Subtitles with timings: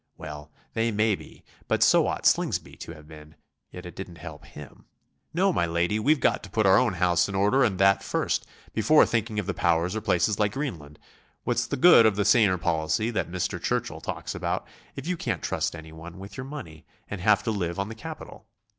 [0.17, 3.35] Well, they may be but so ought Slingsby to have been,
[3.69, 4.85] yet it didn't help him.
[5.31, 8.47] No, my lady, we've got to put our own house in order and that first,
[8.73, 10.97] before thinking of the powers or places like Greenland.
[11.43, 13.61] What's the good of the saner policy that Mr.
[13.61, 17.77] Churchill talks about, if you can't trust anyone with your money, and have to live
[17.77, 18.47] on the capital?